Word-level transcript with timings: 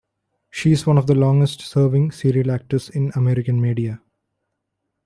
She 0.49 0.71
is 0.71 0.87
one 0.87 0.97
of 0.97 1.05
the 1.05 1.13
longest-serving 1.13 2.09
serial 2.13 2.49
actors 2.49 2.89
in 2.89 3.11
American 3.15 3.61
media. 3.61 4.01